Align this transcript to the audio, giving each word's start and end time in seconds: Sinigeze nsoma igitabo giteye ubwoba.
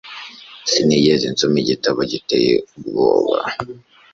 Sinigeze 0.71 1.25
nsoma 1.33 1.57
igitabo 1.63 1.99
giteye 2.11 2.53
ubwoba. 2.75 3.37